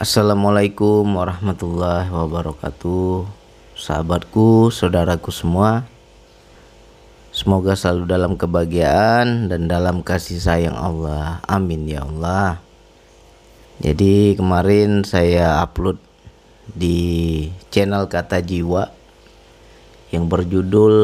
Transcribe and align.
Assalamualaikum 0.00 1.04
warahmatullahi 1.04 2.08
wabarakatuh. 2.08 3.28
Sahabatku, 3.76 4.72
saudaraku 4.72 5.28
semua 5.28 5.84
Semoga 7.36 7.76
selalu 7.76 8.08
dalam 8.08 8.32
kebahagiaan 8.32 9.52
dan 9.52 9.68
dalam 9.68 10.00
kasih 10.00 10.40
sayang 10.40 10.72
Allah. 10.72 11.44
Amin 11.44 11.84
ya 11.84 12.08
Allah. 12.08 12.64
Jadi 13.84 14.40
kemarin 14.40 15.04
saya 15.04 15.60
upload 15.60 16.00
di 16.72 17.52
channel 17.68 18.08
Kata 18.08 18.40
Jiwa 18.40 18.88
Yang 20.08 20.24
berjudul 20.32 20.94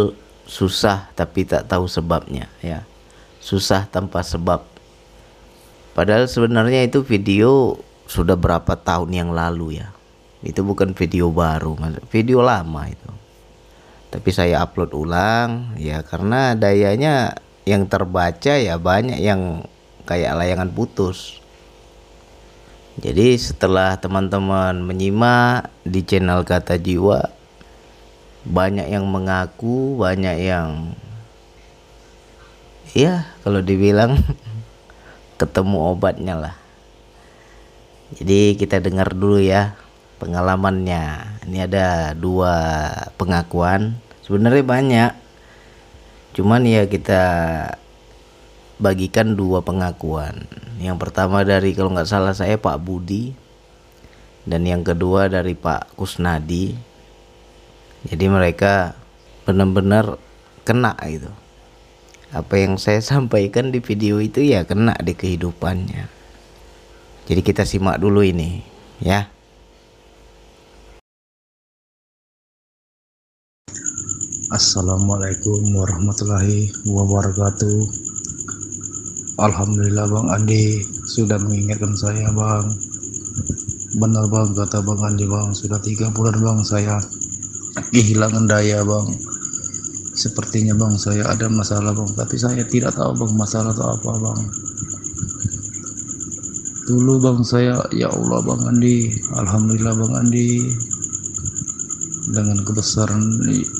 Susah 0.48 1.12
tapi 1.12 1.44
tak 1.44 1.68
tahu 1.68 1.84
sebabnya 1.84 2.48
ya. 2.64 2.88
Susah 3.44 3.84
tanpa 3.92 4.24
sebab. 4.24 4.64
Padahal 5.92 6.32
sebenarnya 6.32 6.88
itu 6.88 7.04
video 7.04 7.76
sudah 8.06 8.38
berapa 8.38 8.78
tahun 8.78 9.10
yang 9.12 9.30
lalu 9.34 9.82
ya. 9.82 9.90
Itu 10.42 10.62
bukan 10.62 10.94
video 10.94 11.34
baru 11.34 11.74
video 12.06 12.40
lama 12.40 12.86
itu. 12.86 13.10
Tapi 14.10 14.30
saya 14.30 14.62
upload 14.62 14.94
ulang 14.94 15.74
ya 15.76 16.00
karena 16.06 16.54
dayanya 16.54 17.34
yang 17.66 17.90
terbaca 17.90 18.54
ya 18.54 18.78
banyak 18.78 19.18
yang 19.18 19.66
kayak 20.06 20.38
layangan 20.38 20.70
putus. 20.70 21.42
Jadi 22.96 23.36
setelah 23.36 23.98
teman-teman 24.00 24.80
menyimak 24.80 25.68
di 25.84 26.00
channel 26.00 26.46
kata 26.48 26.80
jiwa 26.80 27.28
banyak 28.46 28.88
yang 28.88 29.04
mengaku 29.10 29.98
banyak 29.98 30.48
yang 30.48 30.94
ya 32.94 33.26
kalau 33.42 33.58
dibilang 33.60 34.16
ketemu 35.40 35.92
obatnya 35.92 36.34
lah 36.38 36.54
jadi 38.14 38.54
kita 38.54 38.78
dengar 38.78 39.10
dulu 39.10 39.42
ya 39.42 39.74
pengalamannya. 40.22 41.38
Ini 41.50 41.58
ada 41.66 42.14
dua 42.14 42.54
pengakuan. 43.18 43.98
Sebenarnya 44.22 44.62
banyak. 44.62 45.12
Cuman 46.38 46.62
ya 46.62 46.86
kita 46.86 47.22
bagikan 48.78 49.34
dua 49.34 49.64
pengakuan. 49.64 50.46
Yang 50.78 50.96
pertama 51.02 51.42
dari 51.42 51.72
kalau 51.72 51.90
nggak 51.96 52.06
salah 52.06 52.36
saya 52.36 52.60
Pak 52.60 52.78
Budi 52.78 53.32
dan 54.46 54.62
yang 54.62 54.86
kedua 54.86 55.26
dari 55.26 55.58
Pak 55.58 55.98
Kusnadi. 55.98 56.76
Jadi 58.06 58.26
mereka 58.30 58.94
benar-benar 59.42 60.14
kena 60.62 60.94
itu. 61.10 61.32
Apa 62.30 62.54
yang 62.54 62.78
saya 62.78 63.02
sampaikan 63.18 63.74
di 63.74 63.82
video 63.82 64.22
itu 64.22 64.46
ya 64.46 64.62
kena 64.62 64.94
di 65.02 65.16
kehidupannya. 65.18 66.15
Jadi 67.26 67.42
kita 67.42 67.66
simak 67.66 67.98
dulu 67.98 68.22
ini, 68.22 68.62
ya. 69.02 69.26
Assalamualaikum 74.54 75.74
warahmatullahi 75.74 76.70
wabarakatuh. 76.86 77.78
Alhamdulillah 79.42 80.06
Bang 80.06 80.30
Andi 80.30 80.86
sudah 81.10 81.34
mengingatkan 81.42 81.98
saya 81.98 82.30
Bang. 82.30 82.70
Benar 83.98 84.30
Bang 84.30 84.54
kata 84.54 84.86
Bang 84.86 85.02
Andi 85.02 85.26
Bang 85.26 85.50
sudah 85.50 85.82
tiga 85.82 86.06
bulan 86.14 86.38
Bang 86.38 86.62
saya 86.62 87.02
kehilangan 87.90 88.46
daya 88.46 88.86
Bang. 88.86 89.10
Sepertinya 90.14 90.78
Bang 90.78 90.94
saya 90.94 91.26
ada 91.26 91.50
masalah 91.50 91.90
Bang 91.90 92.06
tapi 92.14 92.38
saya 92.38 92.62
tidak 92.62 92.94
tahu 92.94 93.18
Bang 93.18 93.34
masalah 93.34 93.74
itu 93.74 93.82
apa 93.82 94.12
Bang 94.14 94.40
dulu 96.86 97.18
bang 97.18 97.42
saya 97.42 97.82
ya 97.90 98.06
Allah 98.06 98.38
bang 98.46 98.62
Andi. 98.70 99.10
Alhamdulillah 99.34 99.94
bang 99.98 100.14
Andi. 100.22 100.50
Dengan 102.30 102.62
kebesaran 102.62 103.22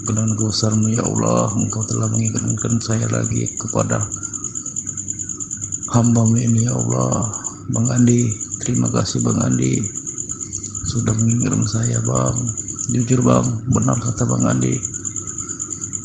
dengan 0.07 0.35
kebesaran 0.35 0.83
ya 0.91 1.07
Allah 1.07 1.51
engkau 1.55 1.87
telah 1.87 2.11
mengingatkan 2.11 2.79
saya 2.83 3.07
lagi 3.11 3.47
kepada 3.63 4.03
hamba 5.95 6.27
ini 6.35 6.67
ya 6.67 6.75
Allah. 6.75 7.31
Bang 7.71 7.87
Andi 7.95 8.27
terima 8.59 8.91
kasih 8.91 9.23
bang 9.23 9.39
Andi. 9.39 9.87
Sudah 10.91 11.15
mengingatkan 11.15 11.63
saya 11.63 12.03
bang. 12.03 12.37
Jujur 12.91 13.23
bang 13.23 13.47
benar 13.71 14.03
kata 14.03 14.27
bang 14.27 14.51
Andi. 14.51 14.75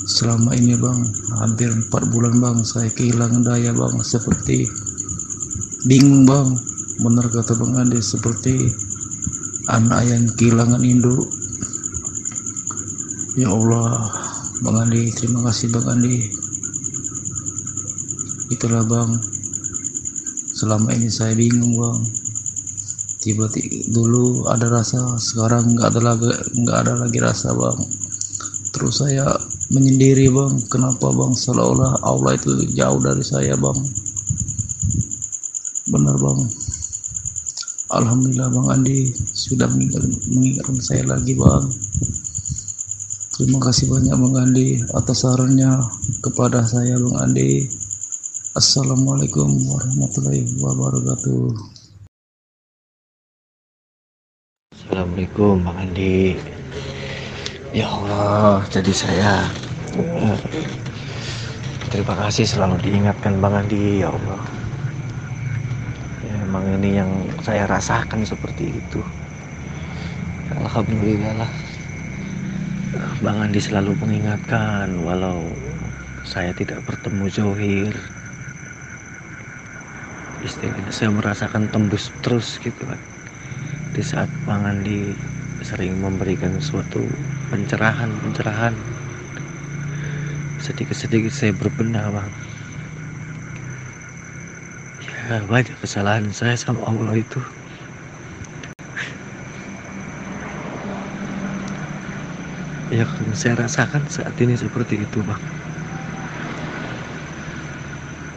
Selama 0.06 0.54
ini 0.54 0.78
bang 0.78 1.02
hampir 1.42 1.74
empat 1.74 2.14
bulan 2.14 2.38
bang 2.38 2.62
saya 2.62 2.94
kehilangan 2.94 3.42
daya 3.42 3.74
bang. 3.74 3.98
Seperti 4.06 4.70
bingung 5.90 6.30
bang 6.30 6.71
benar 7.02 7.26
kata 7.34 7.58
Bang 7.58 7.74
Andi 7.82 7.98
seperti 7.98 8.70
anak 9.74 10.06
yang 10.06 10.30
kehilangan 10.38 10.86
induk. 10.86 11.26
Ya 13.34 13.50
Allah 13.50 14.06
Bang 14.62 14.78
Andi 14.86 15.10
terima 15.10 15.50
kasih 15.50 15.74
Bang 15.74 15.98
Andi. 15.98 16.30
Itulah 18.54 18.86
Bang 18.86 19.18
selama 20.54 20.94
ini 20.94 21.10
saya 21.10 21.34
bingung 21.34 21.74
Bang. 21.74 22.06
Tiba-tiba 23.22 23.90
dulu 23.90 24.46
ada 24.46 24.70
rasa 24.70 25.18
sekarang 25.18 25.74
nggak 25.74 25.98
ada 25.98 26.02
lagi 26.06 26.30
nggak 26.54 26.78
ada 26.86 26.94
lagi 27.02 27.18
rasa 27.18 27.50
Bang. 27.58 27.82
Terus 28.78 29.02
saya 29.02 29.26
menyendiri 29.74 30.30
Bang. 30.30 30.62
Kenapa 30.70 31.10
Bang? 31.10 31.34
Seolah-olah 31.34 32.06
Allah 32.06 32.38
itu 32.38 32.62
jauh 32.78 33.02
dari 33.02 33.26
saya 33.26 33.58
Bang. 33.58 33.82
Benar 35.90 36.22
Bang 36.22 36.46
Alhamdulillah 37.92 38.48
Bang 38.56 38.72
Andi 38.72 39.12
sudah 39.36 39.68
mengingatkan 39.68 40.80
saya 40.80 41.04
lagi 41.04 41.36
Bang. 41.36 41.68
Terima 43.36 43.60
kasih 43.60 43.92
banyak 43.92 44.16
Bang 44.16 44.36
Andi 44.40 44.80
atas 44.96 45.28
sarannya 45.28 45.76
kepada 46.24 46.64
saya 46.64 46.96
Bang 46.96 47.20
Andi. 47.20 47.68
Assalamualaikum 48.56 49.52
warahmatullahi 49.68 50.48
wabarakatuh. 50.64 51.52
Assalamualaikum 54.72 55.60
Bang 55.60 55.76
Andi. 55.84 56.40
Ya 57.76 57.92
Allah 57.92 58.64
jadi 58.72 58.92
saya 58.96 59.52
Terima 61.92 62.16
kasih 62.16 62.48
selalu 62.48 62.80
diingatkan 62.88 63.44
Bang 63.44 63.52
Andi. 63.52 64.00
Ya 64.00 64.16
Allah 64.16 64.61
memang 66.52 66.84
ini 66.84 67.00
yang 67.00 67.08
saya 67.40 67.64
rasakan 67.64 68.28
seperti 68.28 68.76
itu. 68.76 69.00
Alhamdulillah 70.52 71.40
lah. 71.40 71.52
Bang 73.24 73.40
Andi 73.40 73.64
selalu 73.64 73.96
mengingatkan 73.96 75.00
walau 75.00 75.48
saya 76.28 76.52
tidak 76.52 76.84
bertemu 76.84 77.32
Zohir 77.32 77.96
istilahnya 80.44 80.92
saya 80.92 81.16
merasakan 81.16 81.72
tembus 81.72 82.12
terus 82.20 82.60
gitu 82.60 82.84
kan 82.84 83.00
di 83.96 84.04
saat 84.04 84.28
Bang 84.44 84.68
Andi 84.68 85.16
sering 85.64 86.04
memberikan 86.04 86.60
suatu 86.60 87.08
pencerahan 87.48 88.12
pencerahan 88.20 88.76
sedikit-sedikit 90.60 91.32
saya 91.32 91.56
berbenah 91.56 92.12
bang 92.12 92.51
ya 95.32 95.40
banyak 95.54 95.76
kesalahan 95.84 96.28
saya 96.40 96.56
sama 96.64 96.82
Allah 96.90 97.16
itu. 97.24 97.40
Ya 102.92 103.08
saya 103.40 103.56
rasakan 103.64 104.04
saat 104.16 104.36
ini 104.44 104.54
seperti 104.64 104.96
itu 105.08 105.20
bang 105.28 105.42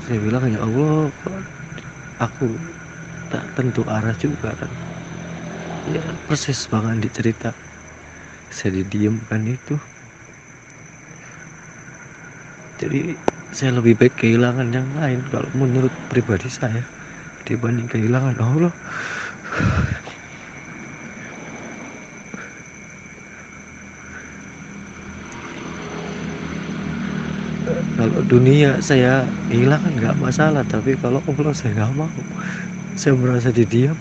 saya 0.05 0.19
bilang 0.25 0.45
ya 0.53 0.59
Allah 0.67 1.11
aku 2.25 2.45
tak 3.31 3.45
tentu 3.57 3.83
arah 3.97 4.15
juga 4.25 4.51
kan. 4.61 4.73
Ya 5.95 6.17
proses 6.25 6.59
bang 6.73 6.87
Andi 6.93 7.09
cerita. 7.13 7.49
Saya 8.57 8.71
didiamkan 8.81 9.43
itu. 9.57 9.77
Jadi 12.81 12.99
saya 13.57 13.71
lebih 13.79 13.95
baik 14.01 14.15
kehilangan 14.21 14.69
yang 14.77 14.89
lain 14.99 15.21
kalau 15.33 15.51
menurut 15.61 15.95
pribadi 16.11 16.49
saya 16.61 16.83
dibanding 17.49 17.89
kehilangan 17.93 18.37
Allah. 18.47 18.75
Kalau 27.99 28.21
dunia 28.27 28.83
saya 28.89 29.31
kehilangan 29.49 29.93
nggak 29.99 30.17
masalah 30.25 30.63
tapi 30.73 30.91
kalau 31.03 31.21
Allah 31.31 31.53
saya 31.55 31.73
nggak 31.79 31.93
mau 32.01 32.23
saya 33.01 33.15
merasa 33.23 33.51
didiam 33.59 33.99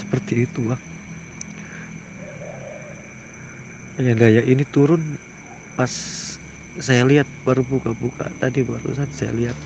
seperti 0.00 0.32
itu 0.46 0.60
bang. 0.70 0.82
Ya 3.98 4.12
daya 4.14 4.42
ini 4.46 4.62
turun 4.74 5.18
pas 5.76 5.92
saya 6.78 7.02
lihat 7.02 7.26
baru 7.42 7.66
buka-buka. 7.66 8.30
Tadi 8.38 8.62
barusan 8.62 9.10
saya 9.10 9.34
lihat. 9.34 9.58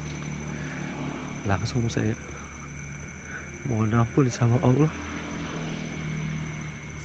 Langsung 1.45 1.85
saya 1.93 2.17
mohon 3.69 3.93
ampun 3.93 4.33
sama 4.33 4.57
Allah. 4.65 4.89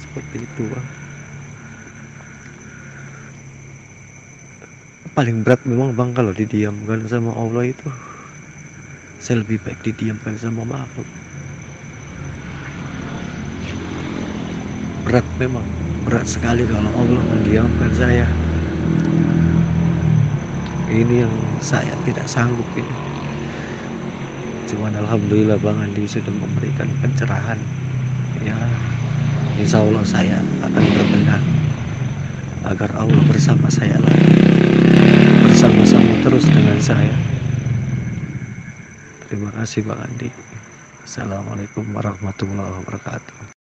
Seperti 0.00 0.48
itu 0.48 0.62
bang. 0.72 0.88
Paling 5.12 5.42
berat 5.44 5.60
memang 5.68 5.92
bang 5.92 6.10
kalau 6.16 6.32
didiamkan 6.32 7.04
sama 7.04 7.36
Allah 7.36 7.68
itu. 7.68 7.88
Saya 9.20 9.44
lebih 9.44 9.60
baik 9.60 9.82
didiamkan 9.84 10.40
sama 10.40 10.64
makhluk. 10.64 11.08
Berat 15.04 15.26
memang. 15.36 15.66
Berat 16.08 16.24
sekali 16.24 16.64
kalau 16.64 16.88
Allah 16.96 17.22
mendiamkan 17.28 17.92
saya 17.92 18.24
ini 20.88 21.24
yang 21.24 21.34
saya 21.60 21.92
tidak 22.04 22.24
sanggup 22.24 22.66
ini. 22.76 22.96
Cuman 24.68 24.92
Alhamdulillah 24.96 25.56
Bang 25.60 25.80
Andi 25.80 26.04
sudah 26.04 26.32
memberikan 26.32 26.88
pencerahan. 27.00 27.56
Ya 28.44 28.56
Insya 29.58 29.82
Allah 29.82 30.04
saya 30.06 30.38
akan 30.62 30.84
berbenah 30.86 31.42
agar 32.68 32.90
Allah 32.94 33.22
bersama 33.26 33.66
saya 33.72 33.96
lagi. 33.98 34.28
Bersama-sama 35.48 36.12
terus 36.22 36.46
dengan 36.46 36.78
saya. 36.78 37.16
Terima 39.26 39.50
kasih 39.56 39.82
Bang 39.82 40.04
Andi. 40.04 40.30
Assalamualaikum 41.02 41.88
warahmatullahi 41.96 42.84
wabarakatuh 42.84 43.57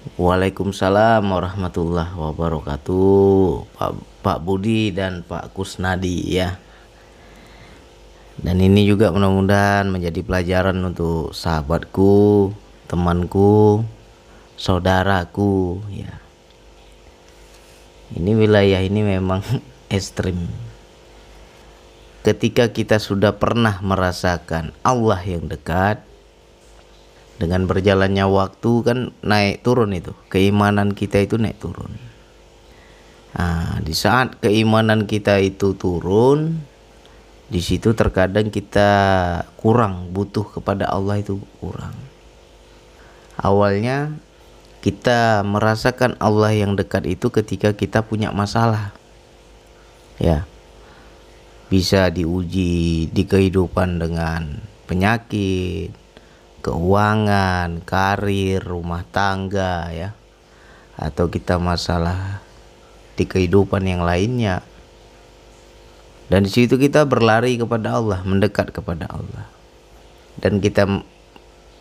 Waalaikumsalam 0.00 1.28
warahmatullahi 1.28 2.16
wabarakatuh. 2.16 3.68
Pak, 3.76 3.90
Pak 4.24 4.38
Budi 4.40 4.96
dan 4.96 5.20
Pak 5.20 5.52
Kusnadi 5.52 6.24
ya. 6.24 6.56
Dan 8.40 8.64
ini 8.64 8.88
juga 8.88 9.12
mudah-mudahan 9.12 9.92
menjadi 9.92 10.24
pelajaran 10.24 10.80
untuk 10.80 11.36
sahabatku, 11.36 12.48
temanku, 12.88 13.84
saudaraku 14.56 15.84
ya. 15.92 16.16
Ini 18.16 18.40
wilayah 18.40 18.80
ini 18.80 19.04
memang 19.04 19.44
ekstrim. 19.92 20.48
Ketika 22.24 22.72
kita 22.72 22.96
sudah 22.96 23.36
pernah 23.36 23.84
merasakan 23.84 24.72
Allah 24.80 25.20
yang 25.28 25.44
dekat 25.44 26.00
dengan 27.40 27.64
berjalannya 27.64 28.28
waktu 28.28 28.72
kan 28.84 28.98
naik 29.24 29.64
turun 29.64 29.96
itu. 29.96 30.12
Keimanan 30.28 30.92
kita 30.92 31.24
itu 31.24 31.40
naik 31.40 31.56
turun. 31.56 31.88
Nah, 33.32 33.80
di 33.80 33.96
saat 33.96 34.36
keimanan 34.44 35.08
kita 35.08 35.40
itu 35.40 35.72
turun 35.72 36.60
di 37.48 37.58
situ 37.64 37.96
terkadang 37.96 38.52
kita 38.52 38.90
kurang 39.56 40.12
butuh 40.12 40.44
kepada 40.44 40.92
Allah 40.92 41.24
itu 41.24 41.40
kurang. 41.64 41.96
Awalnya 43.40 44.12
kita 44.84 45.40
merasakan 45.48 46.20
Allah 46.20 46.52
yang 46.52 46.76
dekat 46.76 47.08
itu 47.08 47.32
ketika 47.32 47.72
kita 47.72 48.04
punya 48.04 48.28
masalah. 48.36 48.92
Ya. 50.20 50.44
Bisa 51.72 52.12
diuji 52.12 53.08
di 53.08 53.22
kehidupan 53.24 54.02
dengan 54.02 54.60
penyakit 54.90 55.94
keuangan, 56.60 57.82
karir, 57.82 58.60
rumah 58.62 59.04
tangga 59.08 59.90
ya. 59.90 60.12
Atau 61.00 61.32
kita 61.32 61.56
masalah 61.56 62.44
di 63.16 63.24
kehidupan 63.24 63.84
yang 63.84 64.04
lainnya. 64.04 64.64
Dan 66.30 66.46
di 66.46 66.50
situ 66.52 66.78
kita 66.78 67.08
berlari 67.08 67.58
kepada 67.58 67.98
Allah, 67.98 68.22
mendekat 68.22 68.70
kepada 68.70 69.10
Allah. 69.10 69.50
Dan 70.38 70.62
kita 70.62 70.86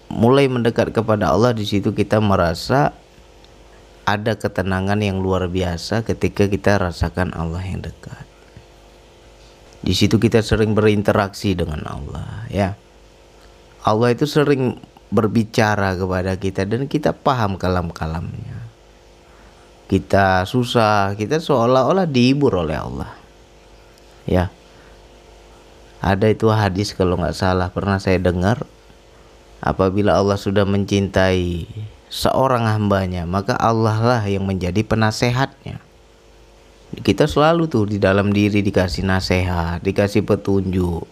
mulai 0.10 0.50
mendekat 0.50 0.90
kepada 0.90 1.30
Allah 1.30 1.54
di 1.54 1.64
situ 1.70 1.94
kita 1.94 2.18
merasa 2.18 2.98
ada 4.10 4.34
ketenangan 4.34 4.98
yang 5.06 5.22
luar 5.22 5.46
biasa 5.46 6.02
ketika 6.02 6.50
kita 6.50 6.82
rasakan 6.82 7.30
Allah 7.38 7.62
yang 7.62 7.86
dekat. 7.86 8.26
Di 9.80 9.94
situ 9.94 10.18
kita 10.18 10.42
sering 10.42 10.74
berinteraksi 10.74 11.54
dengan 11.54 11.86
Allah, 11.86 12.50
ya. 12.50 12.76
Allah 13.84 14.12
itu 14.12 14.28
sering 14.28 14.78
berbicara 15.10 15.96
kepada 15.98 16.36
kita 16.38 16.68
dan 16.68 16.86
kita 16.86 17.16
paham 17.16 17.56
kalam-kalamnya. 17.56 18.60
Kita 19.90 20.46
susah, 20.46 21.18
kita 21.18 21.42
seolah-olah 21.42 22.06
dihibur 22.06 22.62
oleh 22.62 22.78
Allah. 22.78 23.12
Ya. 24.30 24.54
Ada 26.00 26.32
itu 26.32 26.48
hadis 26.48 26.94
kalau 26.94 27.20
nggak 27.20 27.36
salah 27.36 27.74
pernah 27.74 28.00
saya 28.00 28.22
dengar 28.22 28.64
apabila 29.60 30.16
Allah 30.16 30.40
sudah 30.40 30.64
mencintai 30.64 31.68
seorang 32.10 32.66
hambanya 32.66 33.28
maka 33.28 33.54
Allah 33.60 34.00
lah 34.00 34.24
yang 34.26 34.48
menjadi 34.48 34.82
penasehatnya 34.82 35.78
kita 37.06 37.30
selalu 37.30 37.70
tuh 37.70 37.86
di 37.86 38.02
dalam 38.02 38.34
diri 38.34 38.66
dikasih 38.66 39.06
nasihat 39.06 39.84
dikasih 39.84 40.26
petunjuk 40.26 41.06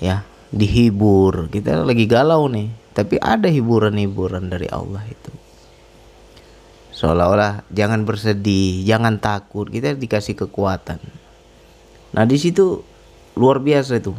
ya 0.00 0.24
dihibur. 0.54 1.50
Kita 1.50 1.82
lagi 1.82 2.06
galau 2.06 2.46
nih. 2.46 2.70
Tapi 2.94 3.18
ada 3.18 3.50
hiburan-hiburan 3.50 4.46
dari 4.46 4.70
Allah 4.70 5.02
itu. 5.10 5.32
Seolah-olah 6.94 7.66
jangan 7.74 8.06
bersedih 8.06 8.86
jangan 8.86 9.18
takut. 9.18 9.66
Kita 9.66 9.98
dikasih 9.98 10.38
kekuatan. 10.38 11.02
Nah 12.14 12.22
di 12.22 12.38
situ 12.38 12.86
luar 13.34 13.58
biasa 13.58 13.98
itu. 13.98 14.14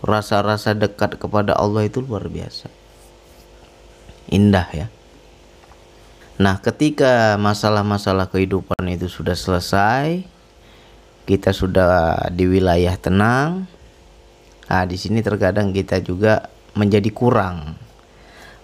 Rasa-rasa 0.00 0.78
dekat 0.78 1.18
kepada 1.18 1.58
Allah 1.58 1.90
itu 1.90 1.98
luar 2.00 2.30
biasa. 2.30 2.70
Indah 4.30 4.70
ya. 4.70 4.86
Nah 6.38 6.62
ketika 6.62 7.34
masalah-masalah 7.36 8.30
kehidupan 8.30 8.86
itu 8.86 9.10
sudah 9.10 9.34
selesai 9.34 10.22
kita 11.28 11.54
sudah 11.54 12.26
di 12.32 12.48
wilayah 12.48 12.96
tenang 12.96 13.68
Nah, 14.70 14.86
di 14.86 14.94
sini 14.94 15.18
terkadang 15.18 15.74
kita 15.74 15.98
juga 15.98 16.46
menjadi 16.78 17.10
kurang. 17.10 17.74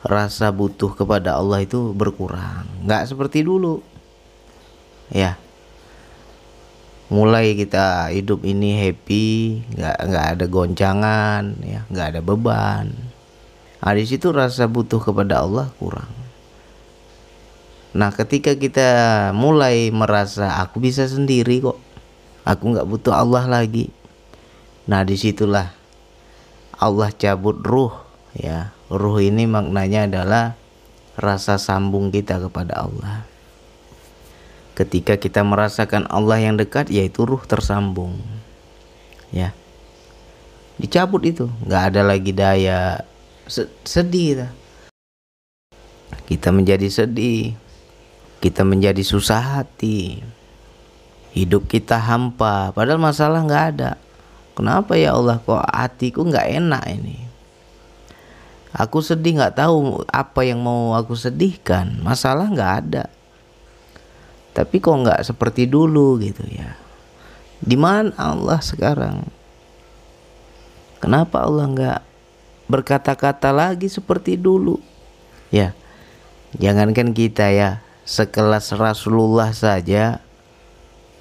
Rasa 0.07 0.55
butuh 0.55 0.95
kepada 0.95 1.35
Allah 1.35 1.67
itu 1.67 1.91
berkurang. 1.91 2.63
Nggak 2.87 3.11
seperti 3.11 3.43
dulu. 3.43 3.83
Ya. 5.11 5.35
Mulai 7.11 7.59
kita 7.59 8.15
hidup 8.15 8.47
ini 8.47 8.79
happy, 8.87 9.63
nggak 9.75 9.99
nggak 10.11 10.27
ada 10.39 10.45
goncangan, 10.47 11.43
ya, 11.63 11.87
nggak 11.91 12.07
ada 12.15 12.21
beban. 12.23 12.87
Nah, 13.83 13.95
di 13.95 14.03
situ 14.07 14.35
rasa 14.35 14.67
butuh 14.67 14.99
kepada 14.99 15.43
Allah 15.43 15.71
kurang. 15.79 16.11
Nah, 17.95 18.11
ketika 18.11 18.59
kita 18.59 18.91
mulai 19.35 19.95
merasa 19.95 20.59
aku 20.59 20.83
bisa 20.83 21.07
sendiri 21.07 21.63
kok, 21.63 21.79
aku 22.43 22.75
nggak 22.75 22.87
butuh 22.91 23.15
Allah 23.15 23.47
lagi. 23.47 23.91
Nah, 24.91 25.07
di 25.07 25.15
situlah 25.15 25.76
Allah 26.77 27.11
cabut 27.13 27.57
ruh 27.63 27.93
ya. 28.37 28.73
Ruh 28.87 29.19
ini 29.19 29.49
maknanya 29.51 30.07
adalah 30.07 30.55
rasa 31.19 31.59
sambung 31.59 32.15
kita 32.15 32.39
kepada 32.39 32.87
Allah. 32.87 33.27
Ketika 34.77 35.17
kita 35.17 35.41
merasakan 35.41 36.05
Allah 36.13 36.39
yang 36.39 36.61
dekat 36.61 36.93
yaitu 36.93 37.25
ruh 37.25 37.41
tersambung 37.49 38.21
ya. 39.33 39.57
Dicabut 40.77 41.25
itu 41.25 41.49
nggak 41.65 41.83
ada 41.93 42.03
lagi 42.05 42.33
daya. 42.37 43.03
Sedih 43.87 44.45
lah. 44.45 44.53
kita 46.27 46.51
menjadi 46.51 46.91
sedih 46.91 47.55
kita 48.43 48.67
menjadi 48.67 49.01
susah 49.01 49.63
hati 49.63 50.21
hidup 51.33 51.71
kita 51.71 51.97
hampa 51.97 52.75
padahal 52.75 52.99
masalah 52.99 53.47
nggak 53.47 53.65
ada 53.77 53.91
Kenapa 54.57 54.97
ya 54.97 55.13
Allah 55.13 55.37
kok 55.37 55.61
hatiku 55.69 56.25
nggak 56.25 56.49
enak 56.57 56.85
ini? 56.89 57.29
Aku 58.73 59.05
sedih 59.05 59.37
nggak 59.37 59.61
tahu 59.61 60.01
apa 60.09 60.49
yang 60.49 60.65
mau 60.65 60.97
aku 60.97 61.13
sedihkan. 61.13 62.01
Masalah 62.01 62.49
nggak 62.49 62.73
ada. 62.89 63.05
Tapi 64.57 64.81
kok 64.81 64.97
nggak 64.97 65.21
seperti 65.29 65.69
dulu 65.69 66.17
gitu 66.25 66.41
ya? 66.49 66.73
Di 67.61 67.77
mana 67.77 68.17
Allah 68.17 68.61
sekarang? 68.65 69.29
Kenapa 71.01 71.45
Allah 71.45 71.69
nggak 71.69 72.01
berkata-kata 72.65 73.53
lagi 73.53 73.93
seperti 73.93 74.41
dulu? 74.41 74.81
Ya, 75.53 75.77
jangankan 76.57 77.13
kita 77.13 77.53
ya, 77.53 77.85
sekelas 78.09 78.73
Rasulullah 78.73 79.53
saja 79.53 80.26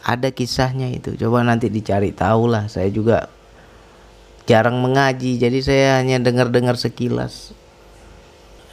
ada 0.06 0.30
kisahnya 0.30 0.94
itu. 0.94 1.18
Coba 1.18 1.42
nanti 1.42 1.74
dicari 1.74 2.14
tahu 2.14 2.46
lah 2.46 2.70
saya 2.70 2.94
juga 2.94 3.26
jarang 4.46 4.78
mengaji 4.78 5.42
jadi 5.42 5.60
saya 5.66 5.88
hanya 5.98 6.22
dengar-dengar 6.22 6.78
sekilas. 6.78 7.58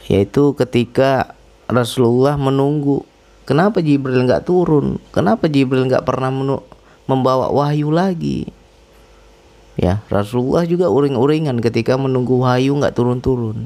Yaitu 0.05 0.53
ketika 0.53 1.33
Rasulullah 1.65 2.37
menunggu 2.37 3.01
kenapa 3.49 3.81
Jibril 3.81 4.29
nggak 4.29 4.45
turun? 4.45 5.01
Kenapa 5.09 5.49
Jibril 5.49 5.89
nggak 5.89 6.05
pernah 6.05 6.29
membawa 7.09 7.49
wahyu 7.49 7.89
lagi? 7.89 8.45
Ya 9.73 10.05
Rasulullah 10.13 10.69
juga 10.69 10.93
uring-uringan 10.93 11.57
ketika 11.65 11.97
menunggu 11.97 12.37
wahyu 12.45 12.77
nggak 12.77 12.93
turun-turun. 12.93 13.65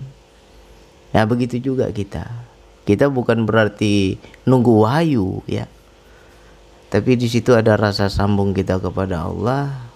Ya 1.11 1.27
begitu 1.27 1.59
juga 1.59 1.91
kita. 1.91 2.31
Kita 2.87 3.11
bukan 3.11 3.43
berarti 3.43 4.15
nunggu 4.47 4.87
wahyu 4.87 5.43
ya 5.43 5.67
tapi 6.87 7.19
di 7.19 7.27
situ 7.27 7.51
ada 7.51 7.75
rasa 7.75 8.07
sambung 8.07 8.55
kita 8.55 8.79
kepada 8.79 9.27
Allah 9.27 9.91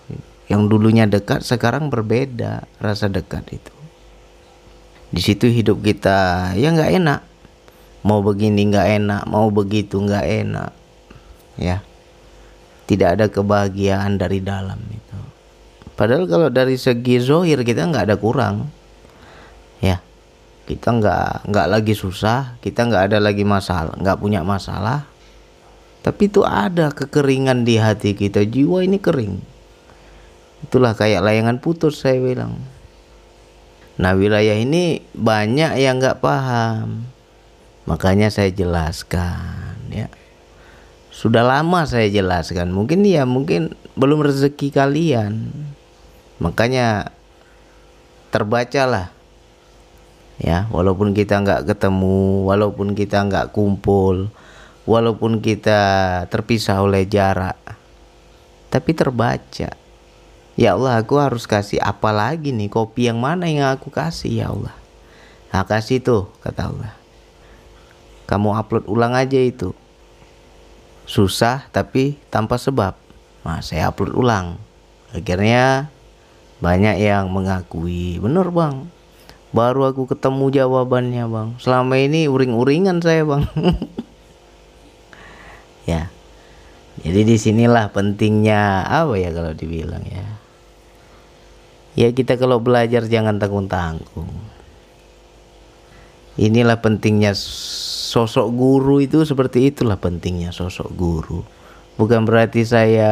yang 0.52 0.68
dulunya 0.68 1.08
dekat 1.08 1.40
sekarang 1.40 1.88
berbeda 1.88 2.68
rasa 2.84 3.08
dekat 3.08 3.48
itu. 3.56 3.72
Di 5.12 5.24
situ 5.24 5.48
hidup 5.48 5.80
kita 5.80 6.52
ya 6.60 6.76
nggak 6.76 6.92
enak. 7.00 7.22
Mau 8.04 8.20
begini 8.20 8.68
nggak 8.68 8.88
enak 9.00 9.24
mau 9.32 9.48
begitu 9.48 10.04
nggak 10.04 10.26
enak. 10.44 10.72
Ya. 11.56 11.80
Tidak 12.92 13.08
ada 13.08 13.32
kebahagiaan 13.32 14.20
dari 14.20 14.44
dalam 14.44 14.84
itu. 14.92 15.20
Padahal 15.96 16.28
kalau 16.28 16.52
dari 16.52 16.76
segi 16.76 17.24
zohir 17.24 17.64
kita 17.64 17.88
nggak 17.88 18.12
ada 18.12 18.18
kurang. 18.20 18.68
Ya. 19.80 20.04
Kita 20.68 20.92
nggak 20.92 21.48
nggak 21.48 21.68
lagi 21.72 21.96
susah 21.96 22.60
kita 22.60 22.84
nggak 22.84 23.16
ada 23.16 23.18
lagi 23.24 23.48
masalah 23.48 23.96
nggak 23.96 24.20
punya 24.20 24.44
masalah 24.44 25.11
tapi 26.02 26.34
itu 26.34 26.42
ada 26.42 26.90
kekeringan 26.90 27.62
di 27.62 27.78
hati 27.78 28.18
kita. 28.18 28.42
Jiwa 28.42 28.82
ini 28.82 28.98
kering. 28.98 29.38
Itulah 30.66 30.98
kayak 30.98 31.22
layangan 31.22 31.62
putus 31.62 32.02
saya 32.02 32.18
bilang. 32.18 32.58
Nah 34.02 34.18
wilayah 34.18 34.58
ini 34.58 35.06
banyak 35.14 35.78
yang 35.78 36.02
nggak 36.02 36.18
paham. 36.18 37.06
Makanya 37.86 38.34
saya 38.34 38.50
jelaskan 38.50 39.78
ya. 39.94 40.10
Sudah 41.14 41.46
lama 41.46 41.86
saya 41.86 42.10
jelaskan. 42.10 42.74
Mungkin 42.74 43.06
ya 43.06 43.30
mungkin 43.30 43.78
belum 43.94 44.26
rezeki 44.26 44.74
kalian. 44.74 45.54
Makanya 46.42 47.14
terbacalah 48.34 49.14
ya. 50.42 50.66
Walaupun 50.74 51.14
kita 51.14 51.46
nggak 51.46 51.70
ketemu 51.70 52.50
walaupun 52.50 52.98
kita 52.98 53.22
nggak 53.22 53.54
kumpul 53.54 54.34
walaupun 54.86 55.42
kita 55.42 55.82
terpisah 56.30 56.82
oleh 56.82 57.06
jarak 57.06 57.58
tapi 58.72 58.96
terbaca. 58.96 59.76
Ya 60.56 60.70
Allah 60.76 61.00
aku 61.00 61.20
harus 61.20 61.44
kasih 61.44 61.84
apa 61.84 62.12
lagi 62.16 62.56
nih? 62.56 62.72
Kopi 62.72 63.12
yang 63.12 63.20
mana 63.20 63.48
yang 63.52 63.68
aku 63.76 63.92
kasih? 63.92 64.32
Ya 64.32 64.48
Allah. 64.52 64.76
Nah 65.52 65.68
kasih 65.68 66.00
tuh 66.00 66.32
kata 66.40 66.72
Allah. 66.72 66.94
Kamu 68.28 68.56
upload 68.56 68.88
ulang 68.88 69.12
aja 69.12 69.36
itu. 69.36 69.76
Susah 71.04 71.68
tapi 71.76 72.16
tanpa 72.32 72.56
sebab. 72.56 72.96
Nah 73.44 73.60
saya 73.60 73.92
upload 73.92 74.16
ulang. 74.16 74.56
Akhirnya 75.12 75.92
banyak 76.64 77.04
yang 77.04 77.28
mengakui. 77.28 78.24
Bener 78.24 78.48
bang. 78.56 78.88
Baru 79.52 79.84
aku 79.84 80.08
ketemu 80.08 80.48
jawabannya 80.64 81.28
bang. 81.28 81.50
Selama 81.60 82.00
ini 82.00 82.32
uring-uringan 82.32 83.04
saya 83.04 83.28
bang 83.28 83.44
ya 85.92 86.04
jadi 87.00 87.24
di 87.24 87.40
sinilah 87.40 87.96
pentingnya 87.96 88.84
apa 88.84 89.16
ya 89.16 89.32
kalau 89.32 89.56
dibilang 89.56 90.04
ya. 90.04 90.28
Ya 91.96 92.08
kita 92.12 92.36
kalau 92.36 92.60
belajar 92.60 93.08
jangan 93.08 93.40
tanggung-tanggung. 93.40 94.32
Inilah 96.40 96.80
pentingnya 96.80 97.36
sosok 97.36 98.48
guru 98.56 99.04
itu 99.04 99.24
seperti 99.28 99.72
itulah 99.72 100.00
pentingnya 100.00 100.52
sosok 100.52 100.92
guru. 100.96 101.44
Bukan 102.00 102.24
berarti 102.24 102.64
saya 102.64 103.12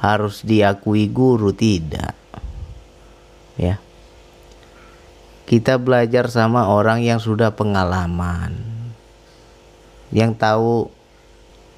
harus 0.00 0.44
diakui 0.44 1.08
guru 1.08 1.52
tidak. 1.52 2.16
Ya. 3.56 3.80
Kita 5.48 5.80
belajar 5.80 6.28
sama 6.28 6.68
orang 6.68 7.02
yang 7.02 7.18
sudah 7.18 7.56
pengalaman. 7.56 8.54
Yang 10.12 10.32
tahu 10.36 10.99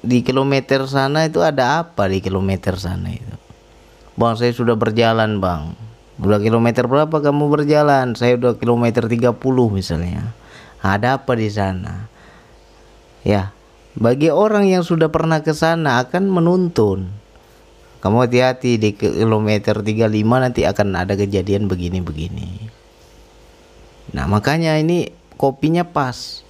di 0.03 0.19
kilometer 0.19 0.83
sana 0.83 1.23
itu 1.23 1.39
ada 1.39 1.79
apa 1.79 2.11
di 2.11 2.19
kilometer 2.19 2.75
sana 2.75 3.07
itu? 3.07 3.35
Bang 4.19 4.35
saya 4.35 4.51
sudah 4.51 4.75
berjalan 4.75 5.39
bang. 5.39 5.73
Udah 6.19 6.43
kilometer 6.43 6.85
berapa 6.85 7.23
kamu 7.23 7.49
berjalan? 7.49 8.13
Saya 8.13 8.35
udah 8.37 8.59
kilometer 8.59 9.07
30 9.07 9.39
misalnya. 9.71 10.35
Ada 10.83 11.23
apa 11.23 11.33
di 11.39 11.47
sana? 11.47 12.11
Ya 13.23 13.55
bagi 13.95 14.27
orang 14.27 14.67
yang 14.67 14.83
sudah 14.83 15.07
pernah 15.07 15.39
ke 15.39 15.55
sana 15.55 16.03
akan 16.03 16.27
menuntun. 16.27 17.07
Kamu 18.03 18.27
hati-hati 18.27 18.75
di 18.75 18.99
kilometer 18.99 19.79
35 19.79 20.11
nanti 20.27 20.67
akan 20.67 20.99
ada 20.99 21.15
kejadian 21.15 21.71
begini-begini. 21.71 22.67
Nah 24.11 24.27
makanya 24.27 24.75
ini 24.75 25.07
kopinya 25.39 25.87
pas. 25.87 26.43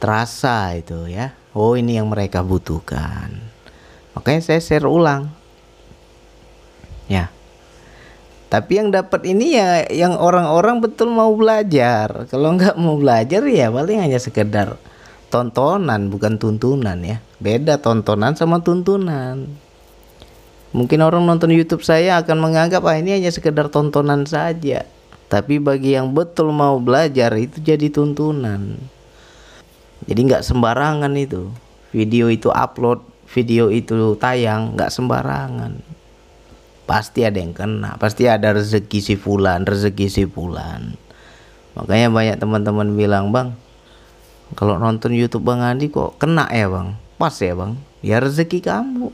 Terasa 0.00 0.72
itu 0.74 1.06
ya 1.06 1.36
oh 1.52 1.76
ini 1.76 1.96
yang 2.00 2.08
mereka 2.08 2.40
butuhkan. 2.44 3.52
Makanya 4.12 4.40
saya 4.44 4.60
share 4.60 4.88
ulang. 4.88 5.32
Ya. 7.08 7.32
Tapi 8.52 8.76
yang 8.76 8.92
dapat 8.92 9.24
ini 9.24 9.56
ya 9.56 9.88
yang 9.88 10.12
orang-orang 10.20 10.84
betul 10.84 11.08
mau 11.08 11.32
belajar. 11.32 12.28
Kalau 12.28 12.52
nggak 12.52 12.76
mau 12.76 13.00
belajar 13.00 13.40
ya 13.48 13.72
paling 13.72 14.04
hanya 14.04 14.20
sekedar 14.20 14.76
tontonan 15.32 16.12
bukan 16.12 16.36
tuntunan 16.36 17.00
ya. 17.00 17.24
Beda 17.40 17.80
tontonan 17.80 18.36
sama 18.36 18.60
tuntunan. 18.60 19.48
Mungkin 20.72 21.00
orang 21.04 21.24
nonton 21.24 21.52
YouTube 21.52 21.84
saya 21.84 22.20
akan 22.20 22.40
menganggap 22.40 22.84
ah 22.84 22.96
ini 22.96 23.16
hanya 23.16 23.32
sekedar 23.32 23.72
tontonan 23.72 24.28
saja. 24.28 24.84
Tapi 25.32 25.56
bagi 25.56 25.96
yang 25.96 26.12
betul 26.12 26.52
mau 26.52 26.76
belajar 26.76 27.32
itu 27.40 27.56
jadi 27.64 27.88
tuntunan 27.88 28.76
jadi 30.06 30.20
nggak 30.26 30.42
sembarangan 30.42 31.12
itu. 31.14 31.50
Video 31.92 32.32
itu 32.32 32.48
upload 32.48 33.04
video 33.30 33.68
itu 33.70 34.16
tayang 34.18 34.74
nggak 34.74 34.90
sembarangan. 34.90 35.78
Pasti 36.88 37.22
ada 37.22 37.38
yang 37.38 37.54
kena 37.54 37.94
pasti 37.96 38.26
ada 38.26 38.52
rezeki 38.52 38.98
si 38.98 39.14
fulan 39.14 39.62
rezeki 39.62 40.06
si 40.10 40.24
fulan. 40.26 40.98
Makanya 41.78 42.08
banyak 42.12 42.36
teman-teman 42.42 42.88
bilang 42.98 43.30
bang 43.30 43.54
kalau 44.52 44.76
nonton 44.76 45.16
YouTube 45.16 45.48
Bang 45.48 45.64
Andi 45.64 45.88
kok 45.88 46.18
kena 46.20 46.50
ya 46.52 46.68
bang? 46.68 46.98
Pas 47.16 47.32
ya 47.38 47.54
bang? 47.54 47.78
Ya 48.02 48.18
rezeki 48.18 48.60
kamu. 48.60 49.08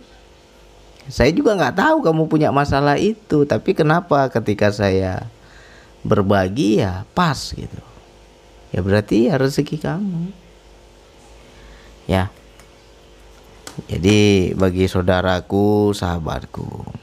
Saya 1.09 1.31
juga 1.33 1.55
nggak 1.55 1.77
tahu 1.79 1.97
kamu 2.03 2.23
punya 2.27 2.51
masalah 2.51 2.97
itu 2.97 3.45
tapi 3.45 3.77
kenapa 3.77 4.33
ketika 4.33 4.73
saya 4.73 5.29
berbagi 6.03 6.81
ya 6.81 7.05
pas 7.13 7.53
gitu. 7.53 7.83
Ya 8.73 8.81
berarti 8.81 9.29
ya 9.31 9.39
rezeki 9.39 9.77
kamu 9.79 10.48
ya. 12.09 12.33
Jadi 13.87 14.51
bagi 14.59 14.91
saudaraku 14.91 15.95
sahabatku 15.95 16.99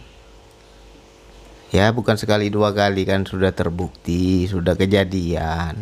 ya 1.76 1.92
bukan 1.92 2.16
sekali 2.16 2.48
dua 2.48 2.72
kali 2.72 3.04
kan 3.04 3.28
sudah 3.28 3.52
terbukti 3.52 4.48
sudah 4.48 4.80
kejadian. 4.80 5.76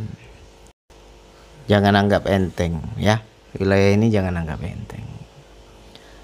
Jangan 1.70 1.94
anggap 1.94 2.26
enteng 2.26 2.82
ya. 2.98 3.22
Wilayah 3.54 3.94
ini 3.94 4.10
jangan 4.10 4.42
anggap 4.42 4.60
enteng. 4.66 5.06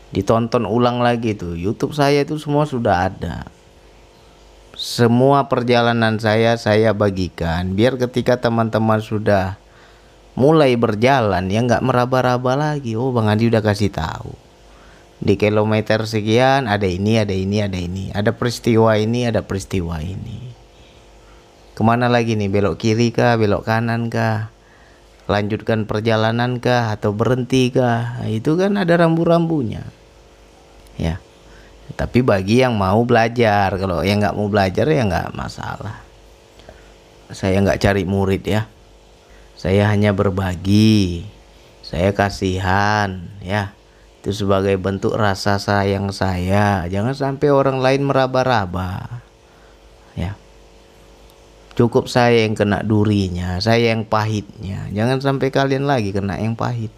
Ditonton 0.10 0.66
ulang 0.66 1.06
lagi 1.06 1.38
tuh 1.38 1.54
YouTube 1.54 1.94
saya 1.94 2.26
itu 2.26 2.42
semua 2.42 2.66
sudah 2.66 3.14
ada. 3.14 3.46
Semua 4.74 5.46
perjalanan 5.46 6.18
saya 6.18 6.58
saya 6.58 6.98
bagikan 6.98 7.78
biar 7.78 8.00
ketika 8.02 8.42
teman-teman 8.42 8.98
sudah 9.04 9.62
mulai 10.40 10.80
berjalan 10.80 11.52
ya 11.52 11.60
nggak 11.60 11.84
meraba-raba 11.84 12.56
lagi. 12.56 12.96
Oh 12.96 13.12
bang 13.12 13.28
Andi 13.28 13.52
udah 13.52 13.60
kasih 13.60 13.92
tahu. 13.92 14.32
Di 15.20 15.36
kilometer 15.36 16.08
sekian 16.08 16.72
ada 16.72 16.88
ini 16.88 17.20
ada 17.20 17.36
ini 17.36 17.60
ada 17.60 17.76
ini. 17.76 18.08
Ada 18.16 18.32
peristiwa 18.32 18.96
ini 18.96 19.28
ada 19.28 19.44
peristiwa 19.44 20.00
ini. 20.00 20.48
Ke 21.76 21.84
mana 21.84 22.08
lagi 22.08 22.40
nih? 22.40 22.48
Belok 22.48 22.80
kiri 22.80 23.12
kah? 23.12 23.36
Belok 23.36 23.68
kanan 23.68 24.08
kah? 24.08 24.48
Lanjutkan 25.28 25.84
perjalanan 25.84 26.64
kah? 26.64 26.96
Atau 26.96 27.12
berhenti 27.12 27.68
kah? 27.76 28.24
Nah, 28.24 28.32
itu 28.32 28.56
kan 28.56 28.80
ada 28.80 28.96
rambu-rambunya. 28.96 29.84
Ya. 30.96 31.20
Tapi 32.00 32.24
bagi 32.24 32.64
yang 32.64 32.80
mau 32.80 33.04
belajar 33.04 33.76
kalau 33.76 34.08
yang 34.08 34.24
nggak 34.24 34.36
mau 34.40 34.48
belajar 34.48 34.88
ya 34.88 35.04
nggak 35.04 35.36
masalah. 35.36 36.00
Saya 37.36 37.60
nggak 37.60 37.80
cari 37.84 38.08
murid 38.08 38.44
ya 38.48 38.79
saya 39.60 39.92
hanya 39.92 40.16
berbagi 40.16 41.28
saya 41.84 42.16
kasihan 42.16 43.28
ya. 43.44 43.76
Itu 44.20 44.32
sebagai 44.32 44.76
bentuk 44.80 45.16
rasa 45.16 45.60
sayang 45.60 46.16
saya. 46.16 46.88
Jangan 46.88 47.18
sampai 47.18 47.50
orang 47.52 47.84
lain 47.84 48.08
meraba-raba 48.08 49.20
ya. 50.16 50.38
Cukup 51.76 52.08
saya 52.08 52.48
yang 52.48 52.56
kena 52.56 52.88
durinya 52.88 53.60
saya 53.60 53.92
yang 53.92 54.08
pahitnya. 54.08 54.88
Jangan 54.96 55.20
sampai 55.20 55.52
kalian 55.52 55.90
lagi 55.90 56.16
kena 56.16 56.40
yang 56.40 56.56
pahit. 56.56 56.94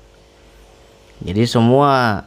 Jadi 1.21 1.45
semua 1.49 2.25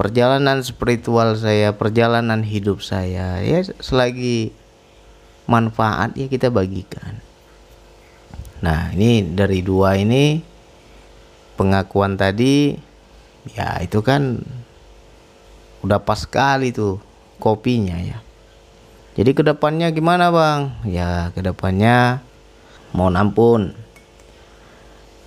perjalanan 0.00 0.64
spiritual 0.64 1.36
saya 1.36 1.76
perjalanan 1.76 2.40
hidup 2.40 2.80
saya 2.80 3.44
ya 3.44 3.60
selagi 3.84 4.48
manfaat 5.44 6.16
ya 6.16 6.24
kita 6.24 6.48
bagikan 6.48 7.20
Nah, 8.60 8.92
ini 8.92 9.24
dari 9.24 9.64
dua 9.64 9.96
ini 9.96 10.40
pengakuan 11.56 12.16
tadi 12.16 12.76
ya 13.56 13.80
itu 13.80 14.04
kan 14.04 14.40
udah 15.80 16.00
pas 16.04 16.24
sekali 16.24 16.72
tuh 16.72 17.00
kopinya 17.40 17.96
ya. 17.96 18.20
Jadi 19.16 19.32
ke 19.32 19.42
depannya 19.44 19.88
gimana 19.92 20.28
bang? 20.28 20.72
Ya 20.84 21.32
ke 21.32 21.40
depannya 21.40 22.20
mohon 22.92 23.16
ampun. 23.16 23.72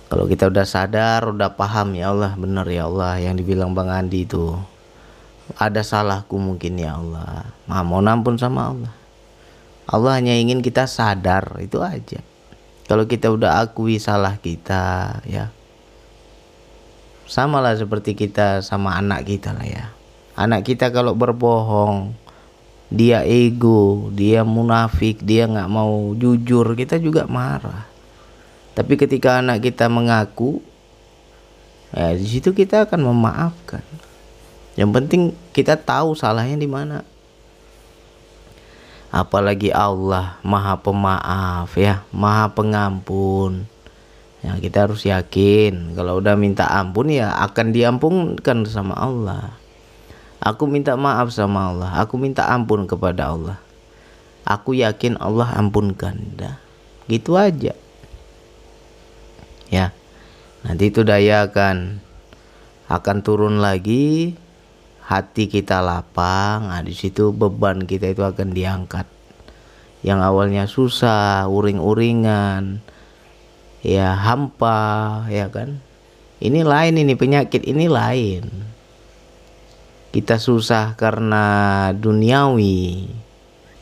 Kalau 0.08 0.30
kita 0.30 0.46
udah 0.46 0.62
sadar, 0.62 1.26
udah 1.26 1.58
paham 1.58 1.98
ya 1.98 2.14
Allah 2.14 2.38
benar 2.38 2.70
ya 2.70 2.86
Allah 2.86 3.18
yang 3.18 3.34
dibilang 3.34 3.74
bang 3.74 3.90
Andi 3.90 4.22
itu 4.22 4.54
ada 5.58 5.82
salahku 5.82 6.38
mungkin 6.38 6.78
ya 6.78 6.96
Allah. 6.96 7.50
Nah, 7.66 7.82
mohon 7.82 8.06
ampun 8.06 8.38
sama 8.38 8.70
Allah. 8.70 8.94
Allah 9.84 10.16
hanya 10.16 10.32
ingin 10.38 10.64
kita 10.64 10.88
sadar 10.88 11.58
itu 11.60 11.82
aja. 11.82 12.22
Kalau 12.84 13.08
kita 13.08 13.32
udah 13.32 13.64
akui 13.64 13.96
salah 13.96 14.36
kita 14.36 15.18
ya. 15.24 15.48
Sama 17.24 17.64
lah 17.64 17.72
seperti 17.72 18.12
kita 18.12 18.60
sama 18.60 19.00
anak 19.00 19.24
kita 19.24 19.56
lah 19.56 19.64
ya. 19.64 19.84
Anak 20.36 20.68
kita 20.68 20.92
kalau 20.92 21.16
berbohong 21.16 22.12
dia 22.92 23.24
ego, 23.24 24.12
dia 24.12 24.44
munafik, 24.44 25.24
dia 25.24 25.48
nggak 25.48 25.70
mau 25.72 26.12
jujur, 26.14 26.76
kita 26.76 27.00
juga 27.00 27.24
marah. 27.24 27.88
Tapi 28.76 28.98
ketika 29.00 29.40
anak 29.40 29.64
kita 29.64 29.88
mengaku, 29.88 30.60
ya 31.94 32.12
di 32.12 32.26
situ 32.26 32.52
kita 32.52 32.84
akan 32.84 33.00
memaafkan. 33.08 33.82
Yang 34.74 34.90
penting 34.90 35.22
kita 35.54 35.78
tahu 35.78 36.12
salahnya 36.18 36.58
di 36.58 36.68
mana. 36.68 37.06
Apalagi 39.14 39.70
Allah 39.70 40.42
Maha 40.42 40.74
Pemaaf 40.82 41.70
ya, 41.78 42.02
Maha 42.10 42.50
Pengampun. 42.50 43.70
Ya, 44.42 44.58
kita 44.58 44.90
harus 44.90 45.06
yakin 45.06 45.94
kalau 45.94 46.18
udah 46.18 46.34
minta 46.34 46.66
ampun 46.66 47.08
ya 47.14 47.30
akan 47.46 47.70
diampunkan 47.70 48.66
sama 48.66 48.98
Allah. 48.98 49.54
Aku 50.42 50.68
minta 50.68 50.98
maaf 50.98 51.32
sama 51.32 51.72
Allah. 51.72 51.96
Aku 52.02 52.20
minta 52.20 52.44
ampun 52.50 52.84
kepada 52.84 53.32
Allah. 53.32 53.56
Aku 54.44 54.76
yakin 54.76 55.16
Allah 55.16 55.56
ampunkan. 55.56 56.20
Dah. 56.36 56.60
Gitu 57.08 57.38
aja. 57.40 57.72
Ya. 59.72 59.96
Nanti 60.60 60.92
itu 60.92 61.00
daya 61.06 61.48
akan 61.48 62.04
akan 62.92 63.16
turun 63.24 63.64
lagi 63.64 64.36
hati 65.04 65.52
kita 65.52 65.84
lapang 65.84 66.72
nah, 66.72 66.80
di 66.80 66.96
situ 66.96 67.30
beban 67.36 67.84
kita 67.84 68.12
itu 68.12 68.24
akan 68.24 68.56
diangkat. 68.56 69.04
Yang 70.04 70.20
awalnya 70.20 70.64
susah 70.68 71.48
uring-uringan 71.48 72.80
ya 73.84 74.16
hampa 74.16 75.24
ya 75.28 75.48
kan? 75.48 75.80
Ini 76.40 76.60
lain 76.60 77.00
ini 77.00 77.16
penyakit 77.16 77.64
ini 77.64 77.88
lain. 77.88 78.44
Kita 80.12 80.36
susah 80.38 80.94
karena 80.94 81.44
duniawi 81.96 83.08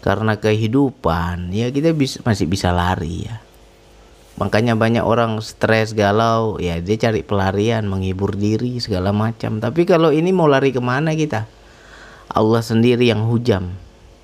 karena 0.02 0.34
kehidupan 0.34 1.54
ya 1.54 1.70
kita 1.70 1.94
bisa 1.94 2.18
masih 2.26 2.50
bisa 2.50 2.74
lari 2.74 3.30
ya 3.30 3.38
makanya 4.40 4.78
banyak 4.78 5.04
orang 5.04 5.40
stres 5.44 5.92
galau. 5.92 6.56
Ya 6.62 6.78
dia 6.80 6.96
cari 6.96 7.24
pelarian 7.24 7.84
menghibur 7.88 8.32
diri 8.36 8.80
segala 8.80 9.10
macam. 9.10 9.60
Tapi 9.60 9.84
kalau 9.84 10.12
ini 10.14 10.30
mau 10.32 10.48
lari 10.48 10.72
ke 10.72 10.80
mana 10.80 11.12
kita? 11.12 11.48
Allah 12.32 12.64
sendiri 12.64 13.12
yang 13.12 13.28
hujam 13.28 13.76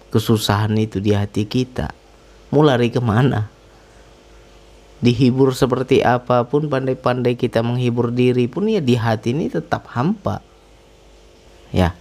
kesusahan 0.08 0.72
itu 0.80 1.00
di 1.00 1.12
hati 1.12 1.44
kita. 1.44 1.92
Mau 2.48 2.64
lari 2.64 2.88
ke 2.88 3.00
mana? 3.00 3.52
Dihibur 4.98 5.54
seperti 5.54 6.02
apa 6.02 6.48
pun 6.48 6.66
pandai-pandai 6.66 7.38
kita 7.38 7.62
menghibur 7.62 8.10
diri 8.10 8.50
pun 8.50 8.66
ya 8.66 8.82
di 8.82 8.98
hati 8.98 9.36
ini 9.36 9.46
tetap 9.52 9.86
hampa. 9.92 10.42
Ya. 11.70 11.94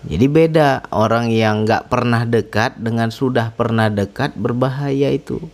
Jadi 0.00 0.32
beda 0.32 0.88
orang 0.96 1.28
yang 1.28 1.68
nggak 1.68 1.92
pernah 1.92 2.24
dekat 2.24 2.80
dengan 2.80 3.12
sudah 3.12 3.52
pernah 3.52 3.92
dekat 3.92 4.32
berbahaya 4.32 5.12
itu 5.12 5.44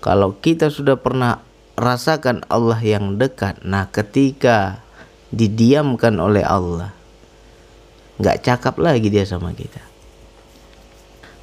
kalau 0.00 0.36
kita 0.40 0.72
sudah 0.72 0.96
pernah 0.96 1.44
rasakan 1.76 2.44
Allah 2.48 2.80
yang 2.80 3.16
dekat 3.16 3.60
nah 3.64 3.88
ketika 3.88 4.84
didiamkan 5.30 6.18
oleh 6.18 6.42
Allah 6.42 6.92
nggak 8.20 8.44
cakap 8.44 8.76
lagi 8.76 9.08
dia 9.08 9.24
sama 9.24 9.56
kita. 9.56 9.80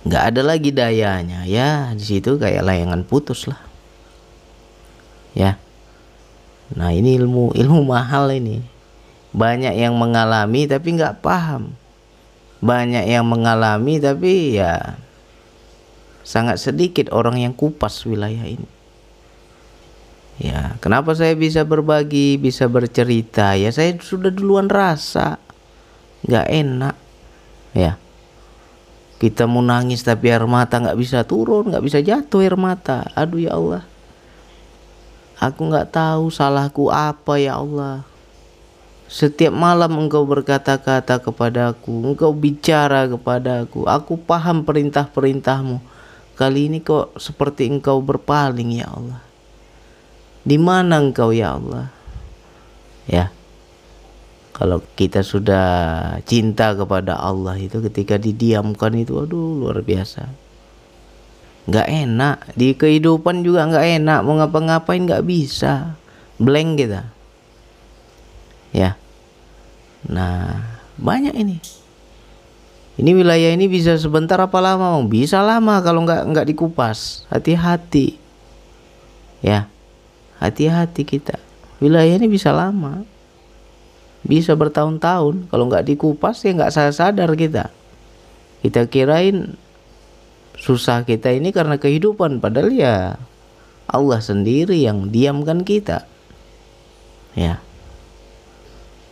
Nggak 0.05 0.23
ada 0.29 0.41
lagi 0.45 0.69
dayanya. 0.69 1.43
Ya 1.49 1.89
di 1.97 2.05
situ 2.05 2.37
kayak 2.37 2.61
layangan 2.63 3.01
putus 3.01 3.49
lah. 3.49 3.59
Ya. 5.33 5.57
Nah 6.77 6.93
ini 6.93 7.17
ilmu 7.17 7.57
ilmu 7.57 7.81
mahal 7.81 8.29
ini. 8.29 8.61
Banyak 9.33 9.73
yang 9.73 9.97
mengalami 9.97 10.69
tapi 10.69 10.95
nggak 10.95 11.25
paham. 11.25 11.73
Banyak 12.61 13.09
yang 13.09 13.25
mengalami 13.25 13.97
tapi 13.97 14.61
ya 14.61 15.01
sangat 16.27 16.59
sedikit 16.59 17.07
orang 17.15 17.39
yang 17.39 17.55
kupas 17.55 18.03
wilayah 18.03 18.43
ini. 18.43 18.67
Ya 20.37 20.75
kenapa 20.83 21.15
saya 21.15 21.33
bisa 21.39 21.63
berbagi 21.63 22.35
bisa 22.35 22.67
bercerita? 22.67 23.55
Ya 23.55 23.71
saya 23.71 23.95
sudah 23.95 24.27
duluan 24.27 24.67
rasa. 24.67 25.39
Nggak 26.27 26.47
enak. 26.51 26.95
Ya. 27.71 27.95
Kita 29.17 29.49
mau 29.49 29.63
nangis 29.63 30.03
tapi 30.05 30.29
air 30.29 30.45
mata 30.45 30.77
nggak 30.77 30.99
bisa 30.99 31.25
turun 31.25 31.71
nggak 31.71 31.81
bisa 31.81 32.03
jatuh 32.03 32.43
air 32.43 32.59
mata. 32.59 33.07
Aduh 33.15 33.47
ya 33.47 33.55
Allah. 33.55 33.87
Aku 35.39 35.71
nggak 35.71 35.95
tahu 35.95 36.27
salahku 36.27 36.91
apa 36.91 37.39
ya 37.39 37.55
Allah. 37.55 38.03
Setiap 39.07 39.55
malam 39.55 39.95
engkau 39.95 40.27
berkata-kata 40.27 41.23
kepadaku, 41.23 42.11
engkau 42.11 42.35
bicara 42.35 43.07
kepadaku, 43.07 43.87
aku 43.87 44.19
paham 44.19 44.67
perintah-perintahmu. 44.67 45.79
Kali 46.37 46.69
ini 46.69 46.85
kok 46.85 47.17
seperti 47.17 47.65
engkau 47.65 47.97
berpaling 47.99 48.77
ya 48.77 48.87
Allah. 48.93 49.21
Di 50.45 50.61
mana 50.61 51.01
engkau 51.01 51.33
ya 51.33 51.57
Allah? 51.57 51.89
Ya. 53.09 53.33
Kalau 54.53 54.81
kita 54.97 55.21
sudah 55.25 55.67
cinta 56.25 56.73
kepada 56.77 57.17
Allah 57.17 57.57
itu 57.57 57.81
ketika 57.81 58.17
didiamkan 58.17 58.93
itu 58.97 59.17
aduh 59.17 59.65
luar 59.65 59.81
biasa. 59.81 60.29
Gak 61.67 61.89
enak 61.89 62.53
di 62.53 62.77
kehidupan 62.77 63.41
juga 63.41 63.67
gak 63.67 63.85
enak 64.01 64.19
mau 64.23 64.39
ngapa-ngapain 64.39 65.03
gak 65.03 65.25
bisa 65.25 65.97
blank 66.37 66.77
kita 66.77 67.01
ya 68.71 68.93
nah 70.05 70.61
banyak 71.01 71.33
ini 71.33 71.57
ini 72.97 73.13
wilayah 73.13 73.53
ini 73.53 73.69
bisa 73.69 73.93
sebentar 73.93 74.41
apa 74.41 74.57
lama 74.57 74.97
bisa 75.05 75.45
lama 75.45 75.77
kalau 75.85 76.01
nggak 76.01 76.33
nggak 76.33 76.47
dikupas. 76.49 77.29
Hati-hati. 77.29 78.17
Ya. 79.45 79.69
Hati-hati 80.41 81.05
kita. 81.05 81.37
Wilayah 81.77 82.17
ini 82.17 82.25
bisa 82.25 82.49
lama. 82.49 83.05
Bisa 84.25 84.57
bertahun-tahun. 84.57 85.45
Kalau 85.45 85.63
nggak 85.69 85.85
dikupas 85.85 86.41
ya 86.41 86.57
nggak 86.57 86.73
sadar 86.73 86.93
sadar 86.93 87.29
kita. 87.37 87.69
Kita 88.65 88.89
kirain 88.89 89.53
susah 90.57 91.05
kita 91.05 91.29
ini 91.29 91.53
karena 91.53 91.77
kehidupan. 91.77 92.41
Padahal 92.41 92.73
ya 92.73 93.21
Allah 93.85 94.19
sendiri 94.25 94.81
yang 94.81 95.13
diamkan 95.13 95.61
kita. 95.61 96.09
Ya. 97.37 97.61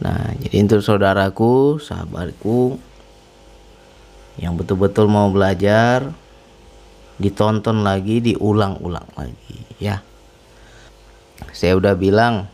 Nah, 0.02 0.34
jadi 0.41 0.65
untuk 0.65 0.82
saudaraku, 0.82 1.78
sahabatku 1.78 2.82
yang 4.41 4.60
betul-betul 4.60 5.08
mau 5.08 5.32
belajar, 5.32 6.12
ditonton 7.21 7.84
lagi, 7.84 8.19
diulang-ulang 8.19 9.08
lagi, 9.15 9.60
ya. 9.80 10.04
Saya 11.56 11.80
udah 11.80 11.95
bilang, 11.95 12.52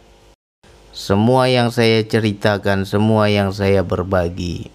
semua 0.94 1.50
yang 1.50 1.74
saya 1.74 2.06
ceritakan, 2.06 2.86
semua 2.86 3.30
yang 3.30 3.50
saya 3.50 3.82
berbagi, 3.82 4.70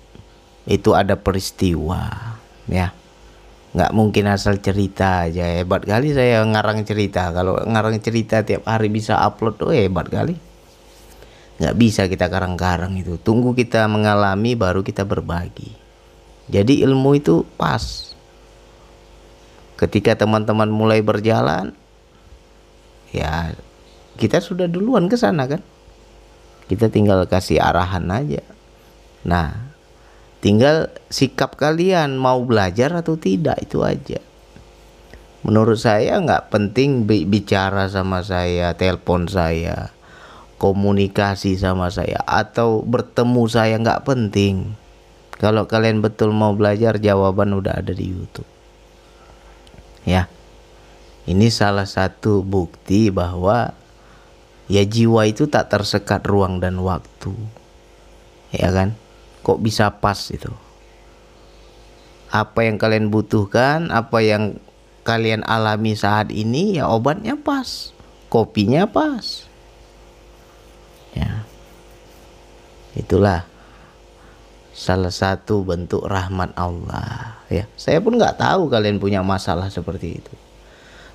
itu 0.66 0.90
ada 0.94 1.14
peristiwa, 1.14 2.34
ya. 2.66 2.90
Nggak 3.76 3.92
mungkin 3.92 4.24
asal 4.32 4.58
cerita 4.58 5.28
aja, 5.28 5.46
hebat 5.60 5.84
kali 5.84 6.16
saya 6.16 6.40
ngarang 6.42 6.88
cerita. 6.88 7.28
Kalau 7.28 7.60
ngarang 7.60 8.00
cerita 8.00 8.40
tiap 8.40 8.64
hari 8.64 8.88
bisa 8.88 9.20
upload, 9.20 9.60
oh 9.60 9.74
hebat 9.76 10.08
kali 10.08 10.46
nggak 11.56 11.76
bisa 11.80 12.04
kita 12.04 12.28
karang-karang 12.28 13.00
itu 13.00 13.16
tunggu 13.16 13.56
kita 13.56 13.88
mengalami 13.88 14.52
baru 14.52 14.84
kita 14.84 15.08
berbagi 15.08 15.72
jadi 16.46 16.86
ilmu 16.86 17.18
itu 17.18 17.42
pas. 17.58 18.14
Ketika 19.76 20.16
teman-teman 20.16 20.72
mulai 20.72 21.04
berjalan 21.04 21.76
ya 23.12 23.52
kita 24.16 24.40
sudah 24.40 24.70
duluan 24.70 25.10
ke 25.10 25.18
sana 25.18 25.44
kan. 25.44 25.60
Kita 26.66 26.90
tinggal 26.90 27.28
kasih 27.28 27.60
arahan 27.60 28.08
aja. 28.08 28.42
Nah 29.26 29.74
tinggal 30.40 30.94
sikap 31.10 31.58
kalian 31.58 32.16
mau 32.16 32.40
belajar 32.46 32.94
atau 32.94 33.18
tidak 33.18 33.58
itu 33.60 33.82
aja. 33.82 34.22
Menurut 35.46 35.78
saya 35.78 36.18
nggak 36.18 36.50
penting 36.50 37.06
bicara 37.06 37.86
sama 37.86 38.24
saya 38.24 38.74
telepon 38.74 39.30
saya 39.30 39.94
komunikasi 40.56 41.60
sama 41.60 41.92
saya 41.92 42.24
atau 42.24 42.80
bertemu 42.80 43.44
saya 43.44 43.76
nggak 43.76 44.08
penting 44.08 44.72
kalau 45.36 45.68
kalian 45.68 46.00
betul 46.00 46.32
mau 46.32 46.56
belajar 46.56 46.96
jawaban 46.96 47.52
udah 47.52 47.84
ada 47.84 47.92
di 47.92 48.08
YouTube. 48.08 48.48
Ya. 50.08 50.32
Ini 51.26 51.50
salah 51.50 51.84
satu 51.84 52.40
bukti 52.46 53.10
bahwa 53.10 53.74
ya 54.70 54.86
jiwa 54.86 55.26
itu 55.26 55.50
tak 55.50 55.74
tersekat 55.74 56.24
ruang 56.24 56.62
dan 56.62 56.80
waktu. 56.80 57.34
Ya 58.54 58.72
kan? 58.72 58.96
Kok 59.42 59.60
bisa 59.60 59.90
pas 60.00 60.16
itu? 60.32 60.48
Apa 62.30 62.64
yang 62.64 62.78
kalian 62.78 63.10
butuhkan 63.10 63.90
apa 63.90 64.22
yang 64.22 64.56
kalian 65.06 65.42
alami 65.46 65.98
saat 65.98 66.32
ini 66.32 66.78
ya 66.80 66.88
obatnya 66.88 67.36
pas. 67.36 67.92
Kopinya 68.30 68.88
pas. 68.88 69.44
Ya. 71.12 71.44
Itulah 72.96 73.44
salah 74.76 75.08
satu 75.08 75.64
bentuk 75.64 76.04
rahmat 76.04 76.52
Allah 76.52 77.40
ya. 77.48 77.64
Saya 77.80 78.04
pun 78.04 78.20
nggak 78.20 78.36
tahu 78.36 78.68
kalian 78.68 79.00
punya 79.00 79.24
masalah 79.24 79.72
seperti 79.72 80.20
itu. 80.20 80.34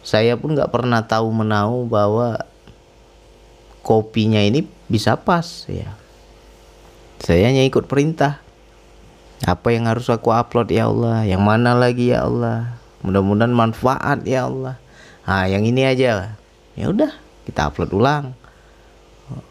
Saya 0.02 0.34
pun 0.34 0.58
nggak 0.58 0.74
pernah 0.74 1.06
tahu 1.06 1.30
menahu 1.30 1.86
bahwa 1.86 2.42
kopinya 3.86 4.42
ini 4.42 4.66
bisa 4.90 5.14
pas 5.14 5.70
ya. 5.70 5.94
Saya 7.22 7.54
hanya 7.54 7.62
ikut 7.62 7.86
perintah. 7.86 8.42
Apa 9.46 9.74
yang 9.74 9.86
harus 9.86 10.10
aku 10.10 10.34
upload 10.34 10.74
ya 10.74 10.90
Allah? 10.90 11.22
Yang 11.22 11.44
mana 11.46 11.78
lagi 11.78 12.10
ya 12.10 12.26
Allah? 12.26 12.82
Mudah-mudahan 13.06 13.54
manfaat 13.54 14.26
ya 14.26 14.50
Allah. 14.50 14.82
Nah 15.30 15.46
yang 15.46 15.62
ini 15.70 15.86
aja 15.86 16.34
ya 16.74 16.86
udah 16.90 17.14
kita 17.46 17.70
upload 17.70 17.94
ulang. 17.94 18.34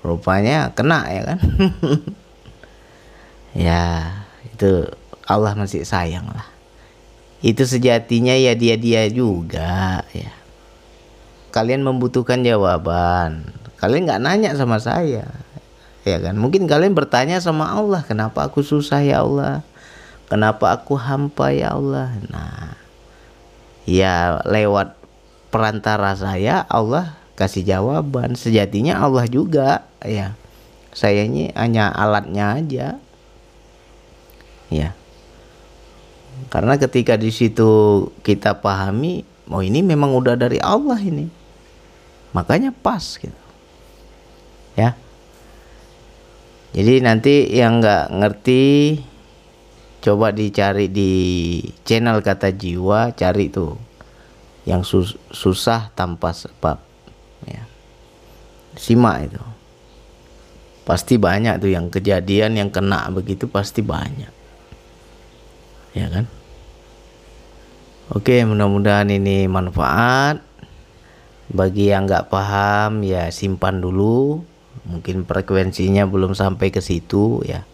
Rupanya 0.02 0.74
kena 0.74 1.06
ya 1.08 1.22
kan 1.24 1.38
ya 3.54 4.10
itu 4.46 4.86
Allah 5.30 5.54
masih 5.54 5.86
sayang 5.86 6.26
lah. 6.26 6.46
Itu 7.40 7.64
sejatinya 7.64 8.36
ya 8.36 8.52
dia 8.52 8.76
dia 8.76 9.08
juga 9.08 10.04
ya. 10.12 10.32
Kalian 11.50 11.82
membutuhkan 11.86 12.44
jawaban. 12.44 13.48
Kalian 13.80 14.04
nggak 14.06 14.22
nanya 14.22 14.50
sama 14.58 14.76
saya 14.76 15.24
ya 16.04 16.16
kan? 16.20 16.36
Mungkin 16.36 16.68
kalian 16.68 16.92
bertanya 16.92 17.40
sama 17.40 17.70
Allah 17.72 18.04
kenapa 18.04 18.44
aku 18.46 18.60
susah 18.60 19.00
ya 19.00 19.24
Allah? 19.24 19.64
Kenapa 20.30 20.74
aku 20.76 20.94
hampa 20.94 21.50
ya 21.50 21.74
Allah? 21.74 22.12
Nah 22.30 22.76
ya 23.88 24.44
lewat 24.46 24.94
perantara 25.50 26.14
saya 26.14 26.62
Allah 26.68 27.16
kasih 27.34 27.64
jawaban. 27.64 28.36
Sejatinya 28.36 29.00
Allah 29.00 29.26
juga 29.26 29.88
ya. 30.04 30.36
Saya 30.90 31.22
ini 31.24 31.54
hanya 31.54 31.88
alatnya 31.94 32.58
aja 32.58 32.98
ya. 34.70 34.96
Karena 36.48 36.80
ketika 36.80 37.20
di 37.20 37.28
situ 37.28 37.68
kita 38.24 38.58
pahami 38.64 39.22
oh 39.50 39.60
ini 39.60 39.84
memang 39.84 40.14
udah 40.16 40.38
dari 40.38 40.56
Allah 40.62 40.96
ini. 40.96 41.28
Makanya 42.32 42.70
pas 42.72 43.18
gitu. 43.18 43.34
Ya. 44.78 44.94
Jadi 46.70 47.02
nanti 47.02 47.50
yang 47.50 47.82
nggak 47.82 48.14
ngerti 48.14 48.62
coba 50.00 50.30
dicari 50.30 50.86
di 50.88 51.12
channel 51.82 52.22
kata 52.22 52.54
jiwa 52.54 53.12
cari 53.12 53.50
tuh. 53.50 53.76
Yang 54.64 54.82
sus 54.86 55.08
susah 55.34 55.90
tanpa 55.98 56.30
sebab. 56.30 56.78
Ya. 57.50 57.66
Simak 58.78 59.16
itu. 59.26 59.42
Pasti 60.86 61.18
banyak 61.18 61.58
tuh 61.58 61.70
yang 61.74 61.90
kejadian 61.90 62.54
yang 62.58 62.70
kena 62.70 63.10
begitu 63.10 63.50
pasti 63.50 63.82
banyak 63.82 64.39
ya 65.94 66.06
kan? 66.10 66.24
Oke 68.10 68.42
mudah-mudahan 68.42 69.06
ini 69.06 69.46
manfaat. 69.46 70.42
Bagi 71.50 71.90
yang 71.90 72.06
nggak 72.06 72.30
paham 72.30 73.06
ya 73.06 73.30
simpan 73.30 73.78
dulu. 73.78 74.42
Mungkin 74.86 75.26
frekuensinya 75.26 76.06
belum 76.06 76.34
sampai 76.34 76.74
ke 76.74 76.82
situ 76.82 77.42
ya. 77.46 77.66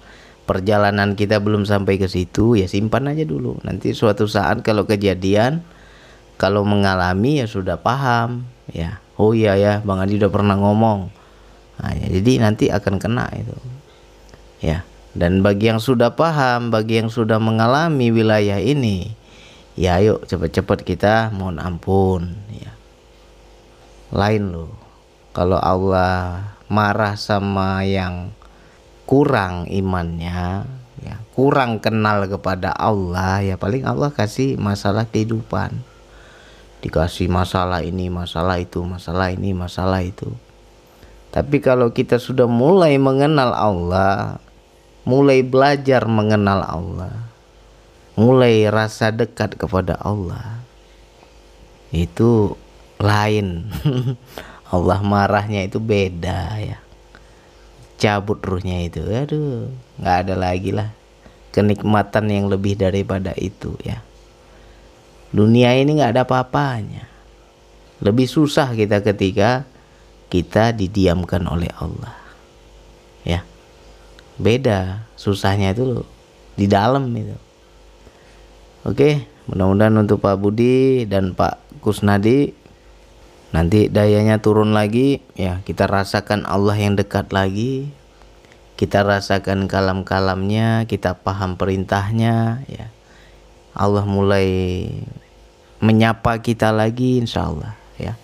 Perjalanan 0.44 1.16
kita 1.16 1.40
belum 1.40 1.64
sampai 1.64 1.96
ke 1.96 2.08
situ 2.08 2.56
ya 2.56 2.68
simpan 2.68 3.08
aja 3.08 3.24
dulu. 3.24 3.56
Nanti 3.64 3.96
suatu 3.96 4.28
saat 4.28 4.60
kalau 4.60 4.84
kejadian 4.84 5.64
kalau 6.36 6.68
mengalami 6.68 7.40
ya 7.40 7.48
sudah 7.48 7.80
paham 7.80 8.44
ya. 8.68 9.00
Oh 9.16 9.32
iya 9.32 9.56
ya 9.56 9.80
bang 9.80 10.04
Adi 10.04 10.20
udah 10.20 10.32
pernah 10.32 10.56
ngomong. 10.60 11.08
Nah, 11.76 11.92
ya, 11.92 12.08
jadi 12.08 12.40
nanti 12.40 12.72
akan 12.72 12.96
kena 13.00 13.28
itu. 13.36 13.56
Ya 14.60 14.84
dan 15.16 15.40
bagi 15.40 15.72
yang 15.72 15.80
sudah 15.80 16.12
paham 16.12 16.68
bagi 16.68 17.00
yang 17.00 17.08
sudah 17.08 17.40
mengalami 17.40 18.12
wilayah 18.12 18.60
ini 18.60 19.16
ya 19.72 19.96
ayo 19.96 20.20
cepat-cepat 20.20 20.84
kita 20.84 21.14
mohon 21.32 21.56
ampun 21.56 22.36
ya. 22.52 22.72
Lain 24.12 24.52
loh 24.52 24.72
kalau 25.32 25.56
Allah 25.56 26.52
marah 26.68 27.16
sama 27.16 27.80
yang 27.88 28.28
kurang 29.08 29.64
imannya 29.72 30.68
ya 31.00 31.16
kurang 31.32 31.80
kenal 31.80 32.28
kepada 32.28 32.76
Allah 32.76 33.40
ya 33.40 33.56
paling 33.56 33.88
Allah 33.88 34.12
kasih 34.12 34.60
masalah 34.60 35.08
kehidupan. 35.08 35.80
Dikasih 36.84 37.32
masalah 37.32 37.80
ini 37.80 38.12
masalah 38.12 38.60
itu 38.60 38.84
masalah 38.84 39.32
ini 39.32 39.56
masalah 39.56 40.04
itu. 40.04 40.28
Tapi 41.32 41.60
kalau 41.64 41.92
kita 41.92 42.20
sudah 42.20 42.44
mulai 42.48 43.00
mengenal 43.00 43.52
Allah 43.52 44.40
mulai 45.06 45.46
belajar 45.46 46.04
mengenal 46.10 46.66
Allah. 46.66 47.14
Mulai 48.18 48.66
rasa 48.66 49.14
dekat 49.14 49.54
kepada 49.54 49.94
Allah. 50.02 50.58
Itu 51.94 52.58
lain. 52.98 53.70
Allah 54.74 54.98
marahnya 55.06 55.62
itu 55.62 55.78
beda 55.78 56.58
ya. 56.58 56.82
Cabut 57.96 58.42
ruhnya 58.42 58.82
itu. 58.82 59.06
Aduh 59.06 59.70
nggak 59.96 60.16
ada 60.26 60.34
lagi 60.36 60.74
lah 60.74 60.92
kenikmatan 61.54 62.28
yang 62.28 62.50
lebih 62.50 62.74
daripada 62.74 63.32
itu 63.38 63.78
ya. 63.80 64.02
Dunia 65.30 65.72
ini 65.78 66.02
nggak 66.02 66.18
ada 66.18 66.22
apa-apanya. 66.26 67.06
Lebih 68.02 68.28
susah 68.28 68.74
kita 68.74 69.00
ketika 69.00 69.64
kita 70.28 70.74
didiamkan 70.74 71.46
oleh 71.48 71.70
Allah 71.78 72.25
beda. 74.36 75.08
Susahnya 75.16 75.72
itu 75.72 76.04
di 76.56 76.66
dalam 76.68 77.08
itu. 77.12 77.36
Oke 78.86 79.26
mudah-mudahan 79.46 79.94
untuk 79.98 80.22
Pak 80.22 80.36
Budi 80.38 81.06
dan 81.06 81.34
Pak 81.34 81.58
Kusnadi 81.82 82.50
nanti 83.50 83.88
dayanya 83.90 84.38
turun 84.38 84.76
lagi. 84.76 85.22
Ya 85.34 85.60
kita 85.64 85.86
rasakan 85.86 86.46
Allah 86.46 86.76
yang 86.78 86.94
dekat 86.94 87.32
lagi. 87.32 87.90
Kita 88.76 89.00
rasakan 89.08 89.72
kalam-kalamnya 89.72 90.84
kita 90.84 91.16
paham 91.16 91.56
perintahnya 91.56 92.60
ya. 92.68 92.92
Allah 93.72 94.04
mulai 94.04 94.88
menyapa 95.80 96.40
kita 96.44 96.72
lagi 96.72 97.20
insya 97.20 97.48
Allah 97.48 97.72
ya. 97.96 98.16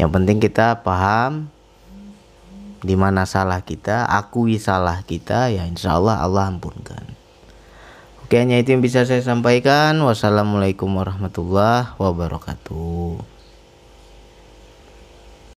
Yang 0.00 0.10
penting 0.16 0.38
kita 0.40 0.80
paham 0.80 1.52
di 2.80 2.96
mana 2.96 3.28
salah 3.28 3.60
kita 3.64 4.08
akui 4.08 4.56
salah 4.56 5.04
kita 5.04 5.52
ya 5.52 5.64
insya 5.64 5.96
Allah 5.96 6.20
Allah 6.20 6.48
ampunkan. 6.48 7.04
Oke 8.24 8.38
hanya 8.38 8.62
itu 8.62 8.72
yang 8.76 8.82
bisa 8.84 9.02
saya 9.02 9.20
sampaikan. 9.26 9.98
Wassalamualaikum 10.00 10.86
warahmatullahi 10.94 11.98
wabarakatuh 11.98 13.39